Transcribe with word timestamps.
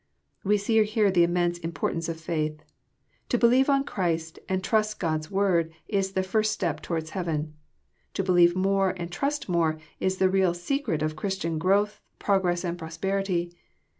We 0.43 0.57
see 0.57 0.83
here 0.83 1.11
the 1.11 1.23
immense 1.23 1.59
importance 1.59 2.09
of 2.09 2.19
faith. 2.19 2.63
To 3.29 3.37
believe 3.37 3.69
on 3.69 3.83
Christ, 3.83 4.39
and 4.49 4.63
trust 4.63 4.99
God*s 4.99 5.29
word, 5.29 5.71
is 5.87 6.13
the 6.13 6.23
first 6.23 6.51
step 6.51 6.81
towards 6.81 7.11
heaven. 7.11 7.53
To 8.15 8.23
believe 8.23 8.55
more 8.55 8.95
and 8.97 9.11
trust 9.11 9.47
more, 9.47 9.79
is 9.99 10.17
the 10.17 10.27
real 10.27 10.55
secret 10.55 11.03
of 11.03 11.15
Christian 11.15 11.59
growth, 11.59 12.01
progress, 12.17 12.63
and 12.63 12.79
prosperity. 12.79 13.51